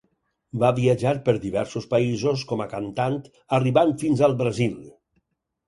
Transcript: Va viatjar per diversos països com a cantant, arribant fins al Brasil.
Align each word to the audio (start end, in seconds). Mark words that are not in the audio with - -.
Va 0.61 0.69
viatjar 0.79 1.11
per 1.27 1.35
diversos 1.43 1.85
països 1.91 2.47
com 2.53 2.65
a 2.65 2.69
cantant, 2.73 3.21
arribant 3.61 3.95
fins 4.07 4.27
al 4.31 4.37
Brasil. 4.43 4.77